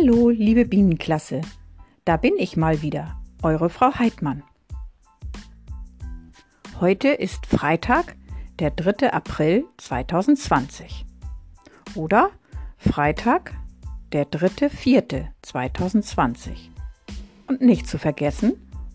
Hallo, 0.00 0.30
liebe 0.30 0.64
Bienenklasse. 0.64 1.42
Da 2.04 2.16
bin 2.16 2.34
ich 2.38 2.56
mal 2.56 2.80
wieder, 2.80 3.20
eure 3.42 3.68
Frau 3.68 3.98
Heidmann. 3.98 4.44
Heute 6.80 7.08
ist 7.08 7.44
Freitag, 7.44 8.16
der 8.60 8.70
3. 8.70 9.12
April 9.12 9.66
2020. 9.76 11.04
Oder 11.96 12.30
Freitag, 12.78 13.52
der 14.12 14.30
3.4.2020. 14.30 16.70
Und 17.46 17.60
nicht 17.60 17.86
zu 17.86 17.98
vergessen, 17.98 18.54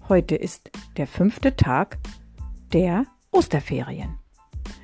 heute 0.10 0.36
ist 0.36 0.72
der 0.98 1.06
fünfte 1.06 1.56
Tag 1.56 2.00
der 2.74 3.06
Osterferien. 3.32 4.18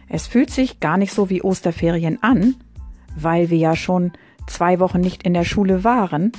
Es 0.08 0.28
fühlt 0.28 0.52
sich 0.52 0.80
gar 0.80 0.98
nicht 0.98 1.14
so 1.14 1.32
wie 1.32 1.42
Osterferien 1.42 2.22
an, 2.22 2.58
weil 3.16 3.50
wir 3.50 3.58
ja 3.58 3.76
schon 3.76 4.12
zwei 4.48 4.80
Wochen 4.80 5.02
nicht 5.02 5.24
in 5.24 5.34
der 5.34 5.44
Schule 5.44 5.84
waren 5.84 6.32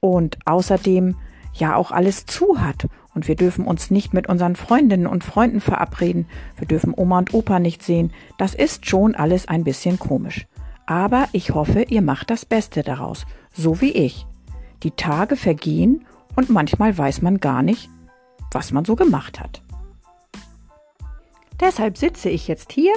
und 0.00 0.38
außerdem 0.44 1.16
ja 1.52 1.76
auch 1.76 1.92
alles 1.92 2.26
zu 2.26 2.60
hat 2.60 2.88
und 3.14 3.28
wir 3.28 3.36
dürfen 3.36 3.66
uns 3.66 3.90
nicht 3.90 4.12
mit 4.12 4.28
unseren 4.28 4.56
Freundinnen 4.56 5.06
und 5.06 5.24
Freunden 5.24 5.60
verabreden, 5.60 6.26
wir 6.56 6.66
dürfen 6.66 6.92
Oma 6.96 7.18
und 7.18 7.32
Opa 7.32 7.58
nicht 7.58 7.82
sehen, 7.82 8.12
das 8.38 8.54
ist 8.54 8.86
schon 8.86 9.14
alles 9.14 9.48
ein 9.48 9.64
bisschen 9.64 9.98
komisch. 9.98 10.46
Aber 10.86 11.28
ich 11.32 11.52
hoffe, 11.52 11.82
ihr 11.82 12.02
macht 12.02 12.30
das 12.30 12.44
Beste 12.44 12.82
daraus, 12.82 13.24
so 13.52 13.80
wie 13.80 13.92
ich. 13.92 14.26
Die 14.82 14.90
Tage 14.90 15.36
vergehen 15.36 16.04
und 16.36 16.50
manchmal 16.50 16.96
weiß 16.96 17.22
man 17.22 17.38
gar 17.38 17.62
nicht, 17.62 17.88
was 18.50 18.72
man 18.72 18.84
so 18.84 18.96
gemacht 18.96 19.40
hat. 19.40 19.62
Deshalb 21.60 21.96
sitze 21.96 22.28
ich 22.28 22.48
jetzt 22.48 22.72
hier 22.72 22.92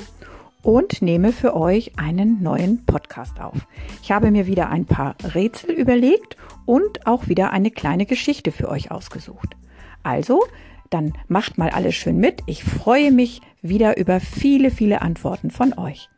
und 0.68 1.02
nehme 1.02 1.32
für 1.32 1.56
euch 1.56 1.98
einen 1.98 2.44
neuen 2.44 2.86
Podcast 2.86 3.40
auf. 3.40 3.56
Ich 4.04 4.12
habe 4.12 4.32
mir 4.32 4.48
wieder 4.48 4.70
ein 4.70 4.84
paar 4.84 5.16
Rätsel 5.34 5.72
überlegt 5.72 6.36
und 6.66 7.08
auch 7.08 7.30
wieder 7.30 7.54
eine 7.54 7.72
kleine 7.72 8.06
Geschichte 8.06 8.52
für 8.52 8.68
euch 8.68 8.92
ausgesucht. 8.92 9.56
Also, 10.04 10.44
dann 10.90 11.14
macht 11.30 11.58
mal 11.58 11.70
alles 11.70 11.96
schön 11.96 12.18
mit. 12.18 12.44
Ich 12.48 12.66
freue 12.66 13.14
mich 13.14 13.40
wieder 13.62 13.96
über 13.96 14.20
viele, 14.20 14.70
viele 14.70 15.02
Antworten 15.02 15.52
von 15.52 15.74
euch. 15.80 16.10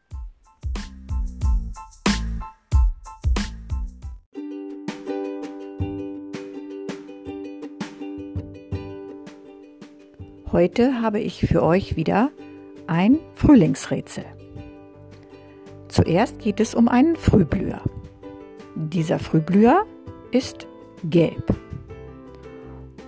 Heute 10.51 11.03
habe 11.03 11.19
ich 11.19 11.41
für 11.41 11.61
euch 11.61 11.95
wieder 11.95 12.31
ein 12.87 13.19
Frühlingsrätsel. 13.35 14.25
Zuerst 15.89 16.39
geht 16.39 16.59
es 16.59 16.75
um 16.75 16.87
einen 16.87 17.15
Frühblüher. 17.15 17.81
Dieser 18.75 19.19
Frühblüher 19.19 19.85
ist 20.31 20.67
gelb. 21.03 21.55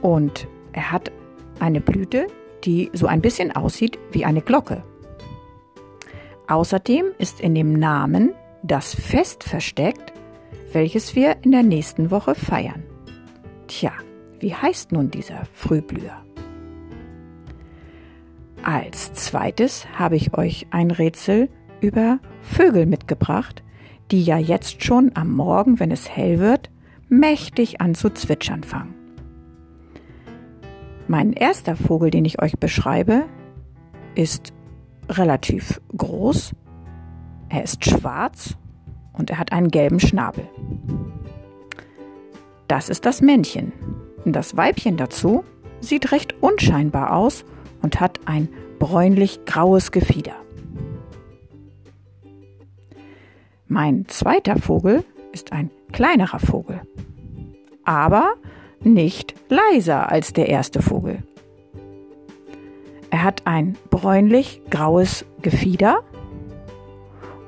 Und 0.02 0.48
er 0.74 0.92
hat 0.92 1.12
eine 1.60 1.80
Blüte, 1.80 2.28
die 2.64 2.90
so 2.94 3.06
ein 3.06 3.22
bisschen 3.22 3.56
aussieht 3.56 4.00
wie 4.12 4.26
eine 4.26 4.42
Glocke. 4.42 4.84
Außerdem 6.48 7.06
ist 7.20 7.40
in 7.40 7.56
dem 7.56 7.74
Namen 7.74 8.34
das 8.64 8.96
Fest 8.96 9.44
versteckt, 9.44 10.12
welches 10.74 11.16
wir 11.16 11.38
in 11.44 11.52
der 11.52 11.64
nächsten 11.64 12.12
Woche 12.12 12.34
feiern. 12.34 12.84
Tja, 13.68 13.92
wie 14.40 14.56
heißt 14.56 14.92
nun 14.92 15.12
dieser 15.12 15.46
Frühblüher? 15.54 16.26
Als 18.64 19.14
zweites 19.14 19.88
habe 19.98 20.16
ich 20.16 20.38
euch 20.38 20.68
ein 20.72 20.92
Rätsel 20.92 21.50
über 21.82 22.20
Vögel 22.42 22.86
mitgebracht, 22.86 23.64
die 24.12 24.24
ja 24.24 24.38
jetzt 24.38 24.84
schon 24.84 25.12
am 25.16 25.32
Morgen, 25.32 25.80
wenn 25.80 25.92
es 25.92 26.10
hell 26.10 26.40
wird, 26.40 26.70
mächtig 27.10 27.82
an 27.82 27.96
zu 27.96 28.10
zwitschern 28.10 28.64
fangen. 28.64 28.94
Mein 31.08 31.34
erster 31.34 31.76
Vogel, 31.76 32.10
den 32.10 32.26
ich 32.26 32.42
euch 32.42 32.58
beschreibe, 32.58 33.26
ist 34.16 34.54
relativ 35.10 35.82
groß, 35.98 36.54
er 37.50 37.64
ist 37.64 37.84
schwarz 37.84 38.56
und 39.14 39.30
er 39.30 39.38
hat 39.38 39.52
einen 39.52 39.72
gelben 39.72 40.00
Schnabel. 40.00 40.48
Das 42.68 42.88
ist 42.88 43.06
das 43.06 43.22
Männchen. 43.22 43.74
Das 44.24 44.56
Weibchen 44.56 44.96
dazu 44.96 45.44
sieht 45.82 46.14
recht 46.14 46.36
unscheinbar 46.42 47.14
aus 47.14 47.44
und 47.82 48.00
hat 48.00 48.22
ein 48.26 48.48
bräunlich-graues 48.80 49.92
Gefieder. 49.92 50.41
Mein 53.72 54.06
zweiter 54.10 54.58
Vogel 54.58 55.06
ist 55.32 55.54
ein 55.54 55.72
kleinerer 55.94 56.40
Vogel, 56.40 56.82
aber 57.86 58.34
nicht 58.84 59.34
leiser 59.48 60.12
als 60.12 60.34
der 60.34 60.50
erste 60.50 60.82
Vogel. 60.82 61.24
Er 63.12 63.24
hat 63.24 63.44
ein 63.48 63.78
bräunlich-graues 63.90 65.26
Gefieder 65.42 66.04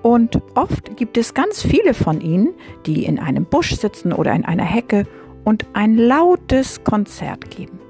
und 0.01 0.41
oft 0.55 0.95
gibt 0.95 1.17
es 1.17 1.33
ganz 1.33 1.61
viele 1.61 1.93
von 1.93 2.21
ihnen, 2.21 2.53
die 2.85 3.03
in 3.03 3.19
einem 3.19 3.43
Busch 3.43 3.75
sitzen 3.75 4.13
oder 4.13 4.31
in 4.31 4.45
einer 4.45 4.63
Hecke 4.63 5.05
und 5.43 5.65
ein 5.73 5.97
lautes 5.97 6.85
Konzert 6.85 7.51
geben. 7.51 7.81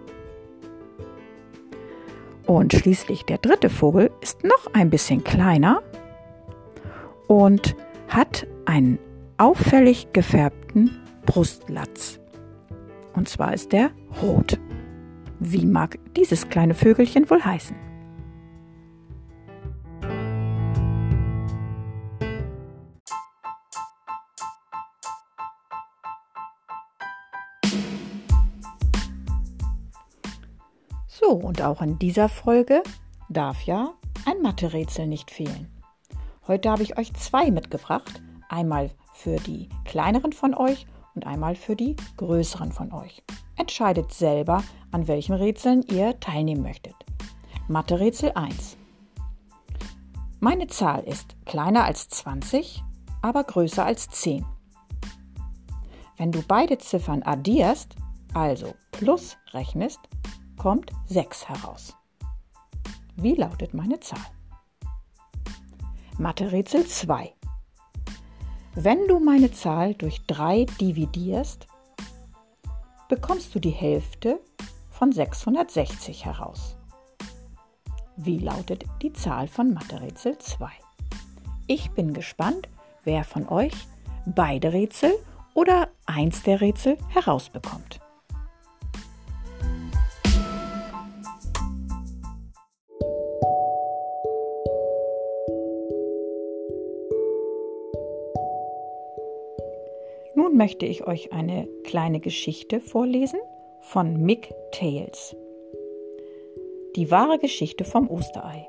Und 2.48 2.74
schließlich 2.74 3.26
der 3.26 3.38
dritte 3.38 3.70
Vogel 3.70 4.10
ist 4.22 4.44
noch 4.44 4.74
ein 4.74 4.90
bisschen 4.90 5.24
kleiner 5.24 5.84
und 7.28 7.76
hat 8.14 8.46
einen 8.66 9.00
auffällig 9.38 10.14
gefärbten 10.14 11.02
Brustlatz. 11.26 12.20
Und 13.14 13.28
zwar 13.28 13.56
ist 13.56 13.72
der 13.72 13.90
rot. 14.22 14.60
Wie 15.40 15.66
mag 15.66 15.98
dieses 16.16 16.48
kleine 16.48 16.76
Vögelchen 16.76 17.28
wohl 17.30 17.44
heißen? 17.44 17.76
So, 31.08 31.32
und 31.32 31.64
auch 31.64 31.82
in 31.82 31.98
dieser 31.98 32.30
Folge 32.30 32.84
darf 33.30 33.64
ja 33.64 33.94
ein 34.26 34.42
Mathe-Rätsel 34.44 35.08
nicht 35.08 35.32
fehlen. 35.32 35.73
Heute 36.46 36.70
habe 36.70 36.84
ich 36.84 36.98
euch 36.98 37.14
zwei 37.14 37.52
mitgebracht. 37.52 38.22
Einmal 38.50 38.92
für 39.14 39.38
die 39.38 39.70
kleineren 39.86 40.34
von 40.34 40.54
euch 40.54 40.86
und 41.16 41.26
einmal 41.26 41.56
für 41.56 41.76
die 41.76 41.96
größeren 42.18 42.74
von 42.74 42.92
euch. 42.92 43.24
Entscheidet 43.56 44.12
selber, 44.12 44.62
an 44.92 45.08
welchen 45.08 45.36
Rätseln 45.36 45.84
ihr 45.84 46.20
teilnehmen 46.20 46.62
möchtet. 46.62 46.96
Mathe-Rätsel 47.70 48.34
1. 48.34 48.76
Meine 50.42 50.68
Zahl 50.68 51.04
ist 51.04 51.38
kleiner 51.46 51.86
als 51.86 52.10
20, 52.10 52.84
aber 53.22 53.46
größer 53.46 53.86
als 53.86 54.10
10. 54.10 54.46
Wenn 56.18 56.34
du 56.34 56.42
beide 56.46 56.78
Ziffern 56.78 57.24
addierst, 57.24 57.96
also 58.34 58.74
plus 58.92 59.38
rechnest, 59.54 60.02
kommt 60.58 60.92
6 61.06 61.48
heraus. 61.48 61.96
Wie 63.16 63.36
lautet 63.36 63.74
meine 63.74 64.02
Zahl? 64.02 64.26
Mathe-Rätsel 66.20 66.86
2. 66.86 67.34
Wenn 68.76 69.08
du 69.08 69.20
meine 69.20 69.52
Zahl 69.52 69.96
durch 69.96 70.24
3 70.28 70.66
dividierst, 70.80 71.66
bekommst 73.10 73.56
du 73.56 73.60
die 73.60 73.72
Hälfte 73.72 74.40
von 74.92 75.12
660 75.12 76.26
heraus. 76.26 76.78
Wie 78.16 78.38
lautet 78.38 78.86
die 79.02 79.12
Zahl 79.12 79.48
von 79.48 79.74
Mathe-Rätsel 79.74 80.38
2? 80.38 80.70
Ich 81.66 81.90
bin 81.92 82.14
gespannt, 82.14 82.70
wer 83.04 83.24
von 83.24 83.50
euch 83.50 83.74
beide 84.28 84.72
Rätsel 84.72 85.14
oder 85.56 85.90
eins 86.06 86.44
der 86.44 86.62
Rätsel 86.62 87.00
herausbekommt. 87.10 88.03
Nun 100.44 100.58
möchte 100.58 100.86
ich 100.86 101.08
euch 101.08 101.32
eine 101.32 101.70
kleine 101.86 102.20
Geschichte 102.20 102.82
vorlesen 102.82 103.40
von 103.80 104.22
Mick 104.22 104.54
Tales. 104.74 105.38
Die 106.98 107.10
wahre 107.10 107.38
Geschichte 107.38 107.86
vom 107.86 108.10
Osterei. 108.10 108.68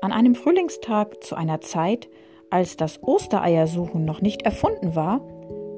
An 0.00 0.10
einem 0.10 0.34
Frühlingstag 0.34 1.22
zu 1.22 1.34
einer 1.34 1.60
Zeit, 1.60 2.08
als 2.48 2.78
das 2.78 3.02
Ostereiersuchen 3.02 4.06
noch 4.06 4.22
nicht 4.22 4.40
erfunden 4.40 4.96
war, 4.96 5.20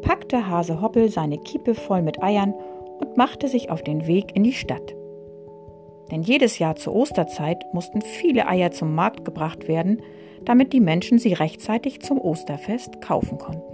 packte 0.03 0.47
Hase 0.47 0.81
Hoppel 0.81 1.09
seine 1.09 1.39
Kiepe 1.39 1.75
voll 1.75 2.03
mit 2.03 2.23
Eiern 2.23 2.55
und 3.01 3.17
machte 3.17 3.49
sich 3.49 3.71
auf 3.71 3.83
den 3.83 4.07
Weg 4.07 4.37
in 4.37 4.45
die 4.45 4.53
Stadt. 4.53 4.95
Denn 6.13 6.23
jedes 6.23 6.61
Jahr 6.61 6.77
zur 6.77 6.95
Osterzeit 6.95 7.65
mussten 7.73 8.03
viele 8.03 8.47
Eier 8.47 8.71
zum 8.71 8.95
Markt 8.95 9.25
gebracht 9.25 9.67
werden, 9.67 10.01
damit 10.45 10.73
die 10.73 10.81
Menschen 10.81 11.19
sie 11.19 11.33
rechtzeitig 11.33 12.03
zum 12.03 12.21
Osterfest 12.21 13.01
kaufen 13.01 13.39
konnten. 13.39 13.74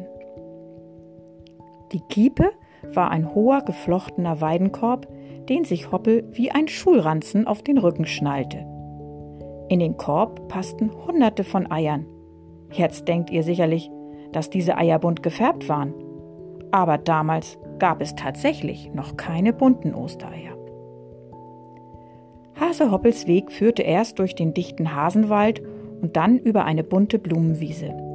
Die 1.92 2.00
Kiepe 2.00 2.52
war 2.94 3.10
ein 3.10 3.34
hoher 3.34 3.62
geflochtener 3.62 4.40
Weidenkorb, 4.40 5.08
den 5.48 5.64
sich 5.64 5.90
Hoppel 5.90 6.28
wie 6.32 6.50
ein 6.50 6.68
Schulranzen 6.68 7.46
auf 7.46 7.62
den 7.62 7.78
Rücken 7.78 8.06
schnallte. 8.06 8.58
In 9.68 9.80
den 9.80 9.96
Korb 9.96 10.48
passten 10.48 10.90
hunderte 11.06 11.44
von 11.44 11.70
Eiern. 11.70 12.06
Jetzt 12.72 13.08
denkt 13.08 13.30
ihr 13.30 13.42
sicherlich, 13.42 13.90
dass 14.32 14.50
diese 14.50 14.76
Eier 14.76 14.98
bunt 14.98 15.22
gefärbt 15.22 15.68
waren. 15.68 15.94
Aber 16.70 16.98
damals 16.98 17.58
gab 17.78 18.00
es 18.00 18.14
tatsächlich 18.14 18.92
noch 18.94 19.16
keine 19.16 19.52
bunten 19.52 19.94
Ostereier. 19.94 20.56
Hase 22.60 22.92
Hoppels 22.92 23.26
Weg 23.26 23.50
führte 23.50 23.82
erst 23.82 24.18
durch 24.18 24.34
den 24.34 24.54
dichten 24.54 24.94
Hasenwald 24.94 25.62
und 26.02 26.16
dann 26.16 26.38
über 26.38 26.64
eine 26.64 26.84
bunte 26.84 27.18
Blumenwiese. 27.18 28.09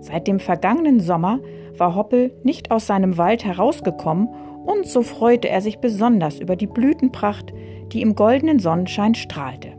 Seit 0.00 0.26
dem 0.26 0.40
vergangenen 0.40 1.00
Sommer 1.00 1.40
war 1.76 1.94
Hoppel 1.94 2.32
nicht 2.42 2.70
aus 2.70 2.86
seinem 2.86 3.18
Wald 3.18 3.44
herausgekommen 3.44 4.28
und 4.64 4.86
so 4.86 5.02
freute 5.02 5.48
er 5.48 5.60
sich 5.60 5.78
besonders 5.78 6.38
über 6.38 6.56
die 6.56 6.66
Blütenpracht, 6.66 7.52
die 7.92 8.02
im 8.02 8.14
goldenen 8.14 8.58
Sonnenschein 8.58 9.14
strahlte. 9.14 9.72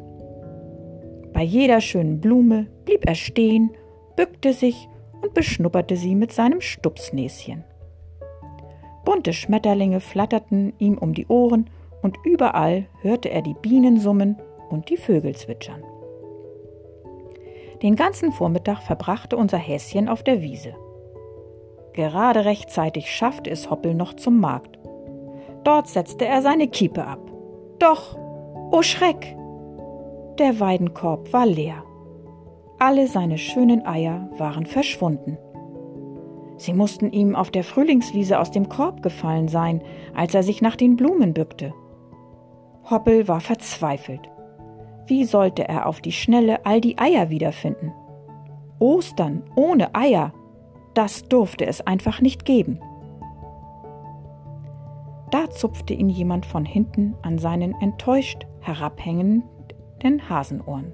Bei 1.33 1.43
jeder 1.43 1.81
schönen 1.81 2.19
Blume 2.19 2.67
blieb 2.85 3.07
er 3.07 3.15
stehen, 3.15 3.71
bückte 4.15 4.53
sich 4.53 4.87
und 5.21 5.33
beschnupperte 5.33 5.95
sie 5.95 6.15
mit 6.15 6.31
seinem 6.33 6.61
Stupsnäschen. 6.61 7.63
Bunte 9.05 9.33
Schmetterlinge 9.33 9.99
flatterten 9.99 10.73
ihm 10.77 10.97
um 10.97 11.13
die 11.13 11.27
Ohren 11.27 11.69
und 12.01 12.17
überall 12.23 12.85
hörte 13.01 13.29
er 13.29 13.41
die 13.41 13.55
Bienen 13.55 13.99
summen 13.99 14.37
und 14.69 14.89
die 14.89 14.97
Vögel 14.97 15.35
zwitschern. 15.35 15.83
Den 17.81 17.95
ganzen 17.95 18.31
Vormittag 18.31 18.81
verbrachte 18.81 19.37
unser 19.37 19.57
Häschen 19.57 20.07
auf 20.07 20.23
der 20.23 20.41
Wiese. 20.41 20.75
Gerade 21.93 22.45
rechtzeitig 22.45 23.09
schaffte 23.09 23.49
es 23.49 23.69
Hoppel 23.69 23.95
noch 23.95 24.13
zum 24.13 24.39
Markt. 24.39 24.79
Dort 25.63 25.87
setzte 25.87 26.25
er 26.25 26.41
seine 26.41 26.67
Kiepe 26.67 27.05
ab. 27.05 27.19
Doch, 27.79 28.17
oh 28.71 28.81
Schreck! 28.81 29.35
Der 30.39 30.59
Weidenkorb 30.59 31.33
war 31.33 31.45
leer. 31.45 31.83
Alle 32.79 33.07
seine 33.07 33.37
schönen 33.37 33.85
Eier 33.85 34.29
waren 34.37 34.65
verschwunden. 34.65 35.37
Sie 36.57 36.73
mussten 36.73 37.11
ihm 37.11 37.35
auf 37.35 37.51
der 37.51 37.63
Frühlingswiese 37.63 38.39
aus 38.39 38.51
dem 38.51 38.69
Korb 38.69 39.01
gefallen 39.01 39.47
sein, 39.47 39.81
als 40.15 40.33
er 40.33 40.43
sich 40.43 40.61
nach 40.61 40.75
den 40.75 40.95
Blumen 40.95 41.33
bückte. 41.33 41.73
Hoppel 42.89 43.27
war 43.27 43.39
verzweifelt. 43.39 44.30
Wie 45.07 45.25
sollte 45.25 45.67
er 45.67 45.87
auf 45.87 46.01
die 46.01 46.11
Schnelle 46.11 46.65
all 46.65 46.81
die 46.81 46.97
Eier 46.97 47.29
wiederfinden? 47.29 47.93
Ostern 48.79 49.43
ohne 49.55 49.93
Eier, 49.95 50.33
das 50.93 51.23
durfte 51.23 51.65
es 51.65 51.81
einfach 51.85 52.21
nicht 52.21 52.45
geben. 52.45 52.79
Da 55.31 55.49
zupfte 55.49 55.93
ihn 55.93 56.09
jemand 56.09 56.45
von 56.45 56.65
hinten 56.65 57.15
an 57.21 57.37
seinen 57.37 57.73
enttäuscht 57.79 58.45
herabhängenden 58.59 60.29
Hasenohren. 60.29 60.93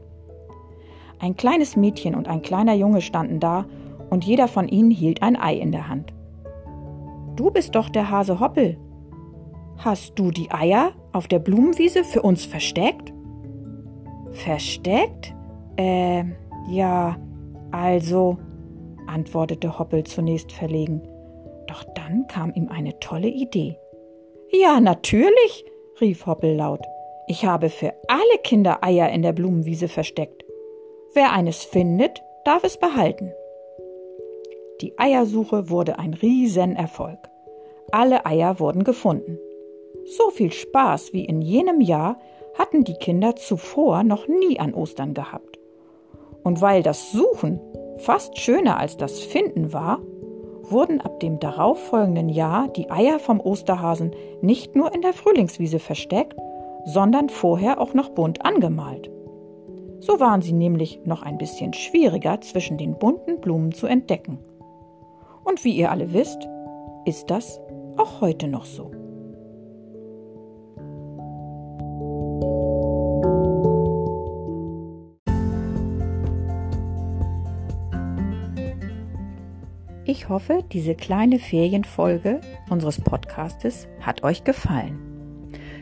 Ein 1.20 1.36
kleines 1.36 1.76
Mädchen 1.76 2.14
und 2.14 2.28
ein 2.28 2.44
kleiner 2.44 2.76
Junge 2.76 3.02
standen 3.02 3.40
da, 3.40 3.66
und 4.10 4.24
jeder 4.24 4.48
von 4.48 4.70
ihnen 4.70 4.92
hielt 4.92 5.22
ein 5.22 5.36
Ei 5.36 5.56
in 5.56 5.72
der 5.72 5.90
Hand. 5.90 6.14
Du 7.36 7.52
bist 7.52 7.76
doch 7.76 7.90
der 7.90 8.10
Hase 8.10 8.40
Hoppel. 8.40 8.78
Hast 9.78 10.18
du 10.18 10.32
die 10.32 10.50
Eier 10.52 10.92
auf 11.12 11.28
der 11.28 11.40
Blumenwiese 11.40 12.04
für 12.04 12.22
uns 12.22 12.46
versteckt? 12.46 13.14
Versteckt? 14.44 15.34
Äh, 15.78 16.24
ja, 16.70 17.18
also, 17.72 18.38
antwortete 19.08 19.80
Hoppel 19.80 20.04
zunächst 20.04 20.52
verlegen. 20.52 21.02
Doch 21.68 21.84
dann 21.96 22.28
kam 22.28 22.54
ihm 22.54 22.70
eine 22.70 23.00
tolle 23.00 23.28
Idee. 23.28 23.78
Ja, 24.52 24.80
natürlich, 24.80 25.66
rief 26.00 26.26
Hoppel 26.26 26.56
laut. 26.56 26.86
Ich 27.28 27.46
habe 27.46 27.70
für 27.70 27.94
alle 28.08 28.38
Kinder 28.44 28.84
Eier 28.84 29.10
in 29.10 29.22
der 29.22 29.34
Blumenwiese 29.34 29.88
versteckt. 29.88 30.46
Wer 31.14 31.34
eines 31.34 31.64
findet, 31.64 32.22
darf 32.46 32.64
es 32.64 32.78
behalten. 32.78 33.32
Die 34.82 34.98
Eiersuche 34.98 35.70
wurde 35.70 36.00
ein 36.00 36.14
Riesenerfolg. 36.14 37.18
Alle 37.92 38.26
Eier 38.26 38.60
wurden 38.60 38.84
gefunden. 38.84 39.40
So 40.06 40.30
viel 40.30 40.52
Spaß 40.52 41.12
wie 41.14 41.26
in 41.26 41.42
jenem 41.42 41.82
Jahr 41.82 42.20
hatten 42.58 42.84
die 42.84 42.96
Kinder 42.96 43.36
zuvor 43.36 44.04
noch 44.04 44.28
nie 44.28 44.60
an 44.60 44.74
Ostern 44.74 45.14
gehabt. 45.14 45.60
Und 46.44 46.62
weil 46.62 46.84
das 46.84 47.12
Suchen 47.12 47.60
fast 47.98 48.38
schöner 48.38 48.78
als 48.78 48.98
das 48.98 49.20
Finden 49.20 49.74
war, 49.74 50.00
wurden 50.64 51.02
ab 51.02 51.20
dem 51.20 51.40
darauffolgenden 51.40 52.30
Jahr 52.30 52.68
die 52.70 52.90
Eier 52.90 53.20
vom 53.20 53.40
Osterhasen 53.40 54.12
nicht 54.42 54.76
nur 54.76 54.94
in 54.94 55.02
der 55.02 55.14
Frühlingswiese 55.14 55.80
versteckt, 55.80 56.36
sondern 56.86 57.30
vorher 57.30 57.82
auch 57.82 57.94
noch 57.94 58.10
bunt 58.10 58.46
angemalt. 58.46 59.10
So 60.00 60.20
waren 60.20 60.42
sie 60.42 60.54
nämlich 60.54 61.02
noch 61.06 61.24
ein 61.24 61.38
bisschen 61.38 61.74
schwieriger 61.74 62.40
zwischen 62.42 62.78
den 62.78 62.98
bunten 62.98 63.42
Blumen 63.42 63.72
zu 63.72 63.88
entdecken. 63.88 64.40
Und 65.44 65.64
wie 65.64 65.76
ihr 65.76 65.92
alle 65.92 66.14
wisst, 66.14 66.48
ist 67.06 67.30
das 67.30 67.60
auch 67.98 68.22
heute 68.22 68.48
noch 68.48 68.66
so. 68.66 68.92
Ich 80.28 80.30
hoffe, 80.30 80.62
diese 80.74 80.94
kleine 80.94 81.40
Ferienfolge 81.40 82.42
unseres 82.70 83.00
Podcastes 83.00 83.88
hat 84.02 84.24
euch 84.24 84.44
gefallen. 84.44 85.00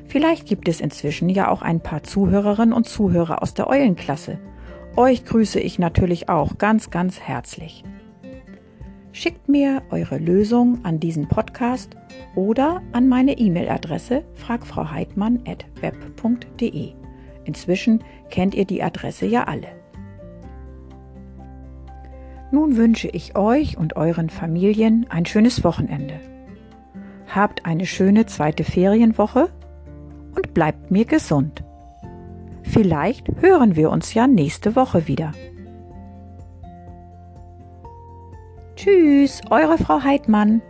Vielleicht 0.05 0.45
gibt 0.45 0.67
es 0.67 0.81
inzwischen 0.81 1.29
ja 1.29 1.49
auch 1.49 1.63
ein 1.63 1.81
paar 1.81 2.03
Zuhörerinnen 2.03 2.71
und 2.71 2.87
Zuhörer 2.87 3.41
aus 3.41 3.55
der 3.55 3.67
Eulenklasse. 3.67 4.37
Euch 4.97 5.25
grüße 5.25 5.59
ich 5.59 5.79
natürlich 5.79 6.29
auch 6.29 6.59
ganz, 6.59 6.91
ganz 6.91 7.21
herzlich. 7.21 7.83
Schickt 9.13 9.49
mir 9.49 9.81
eure 9.89 10.19
Lösung 10.19 10.85
an 10.85 10.99
diesen 10.99 11.27
Podcast 11.27 11.97
oder 12.35 12.83
an 12.91 13.09
meine 13.09 13.39
E-Mail-Adresse 13.39 14.25
fragfrauheitmann.web.de. 14.35 16.93
Inzwischen 17.45 18.03
kennt 18.29 18.53
ihr 18.53 18.65
die 18.65 18.83
Adresse 18.83 19.25
ja 19.25 19.45
alle. 19.45 19.74
Nun 22.55 22.77
wünsche 22.77 23.09
ich 23.09 23.35
euch 23.35 23.77
und 23.77 23.97
euren 23.97 24.29
Familien 24.29 25.07
ein 25.09 25.25
schönes 25.25 25.65
Wochenende. 25.65 26.21
Habt 27.27 27.65
eine 27.65 27.85
schöne 27.85 28.27
zweite 28.27 28.63
Ferienwoche 28.63 29.49
und 30.33 30.53
bleibt 30.53 30.89
mir 30.89 31.03
gesund. 31.03 31.65
Vielleicht 32.63 33.27
hören 33.41 33.75
wir 33.75 33.89
uns 33.89 34.13
ja 34.13 34.25
nächste 34.25 34.77
Woche 34.77 35.05
wieder. 35.09 35.33
Tschüss, 38.77 39.41
eure 39.49 39.77
Frau 39.77 40.01
Heidmann. 40.03 40.61